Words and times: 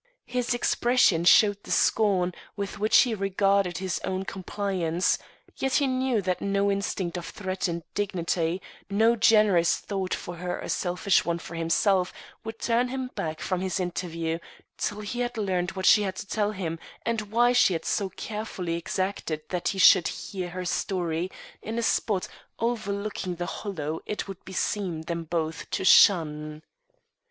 His 0.25 0.55
expression 0.55 1.25
showed 1.25 1.61
the 1.61 1.69
scorn 1.69 2.33
with 2.55 2.79
which 2.79 2.97
he 3.01 3.13
regarded 3.13 3.77
his 3.77 4.01
own 4.03 4.25
compliance, 4.25 5.19
yet 5.57 5.75
he 5.75 5.85
knew 5.85 6.23
that 6.23 6.41
no 6.41 6.71
instinct 6.71 7.17
of 7.17 7.25
threatened 7.27 7.83
dignity, 7.93 8.63
no 8.89 9.15
generous 9.15 9.77
thought 9.77 10.11
for 10.15 10.37
her 10.37 10.59
or 10.59 10.69
selfish 10.69 11.23
one 11.23 11.37
for 11.37 11.53
himself 11.53 12.11
would 12.43 12.57
turn 12.57 12.87
him 12.87 13.11
back 13.13 13.41
from 13.41 13.59
this 13.61 13.79
interview 13.79 14.39
till 14.75 15.01
he 15.01 15.19
had 15.19 15.37
learned 15.37 15.73
what 15.73 15.85
she 15.85 16.01
had 16.01 16.15
to 16.15 16.25
tell 16.27 16.49
him 16.51 16.79
and 17.05 17.29
why 17.31 17.53
she 17.53 17.73
had 17.73 17.85
so 17.85 18.09
carefully 18.09 18.73
exacted 18.77 19.43
that 19.49 19.67
he 19.67 19.77
should 19.77 20.07
hear 20.07 20.49
her 20.49 20.65
story 20.65 21.29
in 21.61 21.77
a 21.77 21.83
spot 21.83 22.27
overlooking 22.57 23.35
the 23.35 23.45
Hollow 23.45 24.01
it 24.07 24.27
would 24.27 24.43
beseem 24.45 25.03
them 25.03 25.25
both 25.25 25.69
to 25.69 25.85
shun. 25.85 26.63